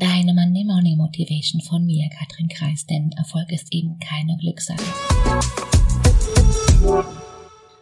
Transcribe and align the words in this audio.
Deine 0.00 0.32
Money 0.32 0.62
Money 0.64 0.94
Motivation 0.94 1.60
von 1.60 1.84
mir, 1.84 2.08
Katrin 2.10 2.46
Kreis, 2.46 2.86
denn 2.86 3.10
Erfolg 3.16 3.50
ist 3.50 3.72
eben 3.72 3.98
keine 3.98 4.36
Glückssache. 4.36 4.80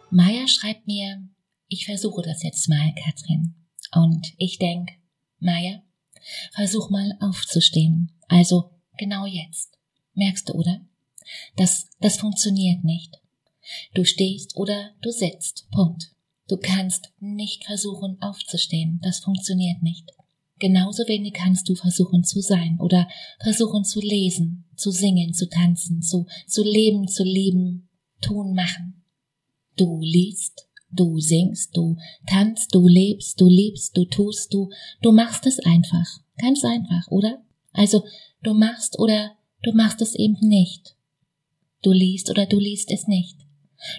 Maya 0.09 0.47
schreibt 0.47 0.87
mir, 0.87 1.21
ich 1.67 1.85
versuche 1.85 2.23
das 2.23 2.41
jetzt 2.41 2.67
mal, 2.69 2.91
Katrin. 2.95 3.53
Und 3.93 4.33
ich 4.39 4.57
denk, 4.57 4.89
Maya, 5.37 5.83
versuch 6.53 6.89
mal 6.89 7.15
aufzustehen. 7.19 8.11
Also 8.27 8.71
genau 8.97 9.27
jetzt. 9.27 9.77
Merkst 10.15 10.49
du, 10.49 10.53
oder? 10.53 10.81
Das, 11.55 11.87
das 11.99 12.17
funktioniert 12.17 12.83
nicht. 12.83 13.15
Du 13.93 14.03
stehst 14.05 14.57
oder 14.57 14.95
du 15.03 15.11
sitzt. 15.11 15.67
Punkt. 15.69 16.15
Du 16.47 16.57
kannst 16.57 17.11
nicht 17.19 17.65
versuchen 17.65 18.19
aufzustehen. 18.21 18.99
Das 19.03 19.19
funktioniert 19.19 19.83
nicht. 19.83 20.11
Genauso 20.59 21.07
wenig 21.07 21.33
kannst 21.33 21.69
du 21.69 21.75
versuchen 21.75 22.23
zu 22.23 22.41
sein 22.41 22.77
oder 22.79 23.07
versuchen 23.39 23.83
zu 23.83 23.99
lesen, 23.99 24.65
zu 24.75 24.91
singen, 24.91 25.33
zu 25.33 25.47
tanzen, 25.49 26.01
zu, 26.01 26.25
zu 26.47 26.63
leben, 26.63 27.07
zu 27.07 27.23
lieben, 27.23 27.89
tun, 28.21 28.53
machen. 28.53 29.03
Du 29.75 29.99
liest, 30.01 30.67
du 30.89 31.19
singst, 31.19 31.77
du 31.77 31.97
tanzt, 32.25 32.73
du 32.73 32.87
lebst, 32.87 33.39
du 33.39 33.47
liebst, 33.47 33.95
du 33.95 34.05
tust, 34.05 34.51
du, 34.53 34.69
du 35.01 35.11
machst 35.11 35.45
es 35.45 35.59
einfach. 35.59 36.07
Ganz 36.37 36.63
einfach, 36.63 37.07
oder? 37.11 37.43
Also, 37.73 38.03
du 38.41 38.53
machst 38.53 38.97
oder 38.97 39.35
du 39.61 39.73
machst 39.73 40.01
es 40.01 40.15
eben 40.15 40.37
nicht. 40.41 40.95
Du 41.83 41.91
liest 41.91 42.31
oder 42.31 42.47
du 42.47 42.57
liest 42.57 42.91
es 42.91 43.07
nicht. 43.07 43.37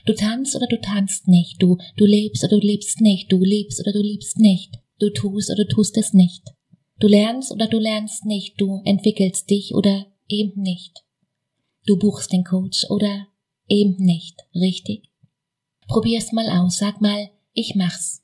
Du 0.07 0.15
tanzt 0.15 0.57
oder 0.57 0.67
du 0.67 0.81
tanzt 0.81 1.29
nicht. 1.29 1.63
Du, 1.63 1.79
du 1.97 2.05
lebst 2.05 2.43
oder 2.43 2.59
du 2.59 2.67
lebst 2.67 3.01
nicht. 3.01 3.31
Du 3.31 3.43
liebst 3.45 3.81
oder 3.81 3.93
du 3.93 4.03
liebst 4.03 4.39
nicht. 4.39 4.81
Du 4.99 5.11
tust 5.11 5.51
oder 5.51 5.67
tust 5.67 5.97
es 5.97 6.13
nicht. 6.13 6.43
Du 6.99 7.07
lernst 7.07 7.53
oder 7.53 7.69
du 7.69 7.79
lernst 7.79 8.25
nicht. 8.25 8.61
Du 8.61 8.83
entwickelst 8.85 9.49
dich 9.49 9.75
oder 9.75 10.07
eben 10.29 10.61
nicht. 10.61 11.05
Du 11.87 11.97
buchst 11.99 12.33
den 12.33 12.45
Coach 12.45 12.87
oder 12.91 13.29
eben 13.69 13.97
nicht. 13.97 14.37
Richtig? 14.55 15.11
Probier's 15.87 16.33
mal 16.33 16.49
aus. 16.49 16.79
Sag 16.79 17.01
mal, 17.01 17.31
ich 17.53 17.75
mach's. 17.75 18.23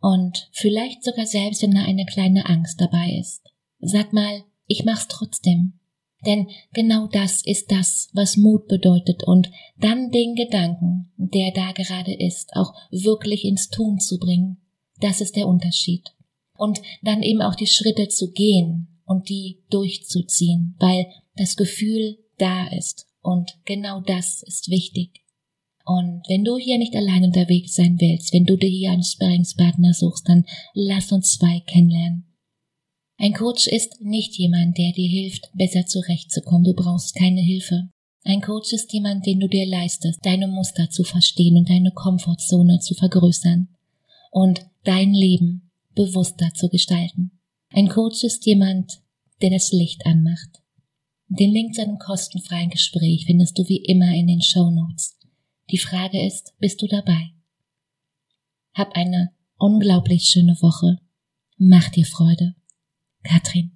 Und 0.00 0.48
vielleicht 0.52 1.04
sogar 1.04 1.26
selbst, 1.26 1.62
wenn 1.62 1.72
da 1.72 1.82
eine 1.82 2.04
kleine 2.04 2.46
Angst 2.46 2.80
dabei 2.80 3.16
ist. 3.18 3.42
Sag 3.80 4.12
mal, 4.12 4.44
ich 4.66 4.84
mach's 4.84 5.08
trotzdem. 5.08 5.78
Denn 6.24 6.48
genau 6.72 7.06
das 7.06 7.44
ist 7.44 7.70
das, 7.70 8.10
was 8.12 8.36
Mut 8.36 8.66
bedeutet 8.68 9.22
und 9.24 9.50
dann 9.78 10.10
den 10.10 10.34
Gedanken, 10.34 11.12
der 11.16 11.52
da 11.52 11.72
gerade 11.72 12.14
ist, 12.14 12.54
auch 12.54 12.74
wirklich 12.90 13.44
ins 13.44 13.68
Tun 13.68 14.00
zu 14.00 14.18
bringen. 14.18 14.58
Das 15.00 15.20
ist 15.20 15.36
der 15.36 15.46
Unterschied. 15.46 16.15
Und 16.58 16.80
dann 17.02 17.22
eben 17.22 17.42
auch 17.42 17.54
die 17.54 17.66
Schritte 17.66 18.08
zu 18.08 18.32
gehen 18.32 18.88
und 19.04 19.28
die 19.28 19.62
durchzuziehen, 19.70 20.74
weil 20.78 21.06
das 21.36 21.56
Gefühl 21.56 22.18
da 22.38 22.68
ist. 22.68 23.06
Und 23.22 23.58
genau 23.64 24.00
das 24.00 24.42
ist 24.42 24.70
wichtig. 24.70 25.22
Und 25.84 26.22
wenn 26.28 26.44
du 26.44 26.58
hier 26.58 26.78
nicht 26.78 26.96
allein 26.96 27.24
unterwegs 27.24 27.74
sein 27.74 27.96
willst, 28.00 28.32
wenn 28.32 28.44
du 28.44 28.56
dir 28.56 28.68
hier 28.68 28.90
einen 28.90 29.04
Sparringspartner 29.04 29.94
suchst, 29.94 30.28
dann 30.28 30.44
lass 30.74 31.12
uns 31.12 31.38
zwei 31.38 31.60
kennenlernen. 31.60 32.24
Ein 33.18 33.32
Coach 33.32 33.66
ist 33.68 34.00
nicht 34.00 34.36
jemand, 34.36 34.76
der 34.76 34.92
dir 34.92 35.08
hilft, 35.08 35.48
besser 35.54 35.86
zurechtzukommen. 35.86 36.64
Du 36.64 36.74
brauchst 36.74 37.14
keine 37.14 37.40
Hilfe. 37.40 37.88
Ein 38.24 38.42
Coach 38.42 38.72
ist 38.72 38.92
jemand, 38.92 39.24
den 39.24 39.38
du 39.38 39.48
dir 39.48 39.64
leistest, 39.64 40.18
deine 40.24 40.48
Muster 40.48 40.90
zu 40.90 41.04
verstehen 41.04 41.56
und 41.56 41.70
deine 41.70 41.92
Komfortzone 41.92 42.80
zu 42.80 42.94
vergrößern 42.94 43.68
und 44.32 44.66
dein 44.82 45.14
Leben 45.14 45.65
bewusster 45.96 46.52
zu 46.54 46.68
gestalten. 46.68 47.40
Ein 47.70 47.88
Coach 47.88 48.22
ist 48.22 48.46
jemand, 48.46 49.02
der 49.42 49.50
das 49.50 49.72
Licht 49.72 50.06
anmacht. 50.06 50.62
Den 51.28 51.50
Link 51.50 51.74
zu 51.74 51.82
einem 51.82 51.98
kostenfreien 51.98 52.70
Gespräch 52.70 53.24
findest 53.26 53.58
du 53.58 53.68
wie 53.68 53.84
immer 53.84 54.14
in 54.14 54.28
den 54.28 54.40
Show 54.40 54.70
Notes. 54.70 55.18
Die 55.70 55.78
Frage 55.78 56.24
ist, 56.24 56.54
bist 56.58 56.80
du 56.80 56.86
dabei? 56.86 57.32
Hab 58.74 58.94
eine 58.94 59.32
unglaublich 59.58 60.24
schöne 60.28 60.56
Woche. 60.60 60.98
Mach 61.56 61.88
dir 61.88 62.04
Freude. 62.04 62.54
Katrin. 63.24 63.75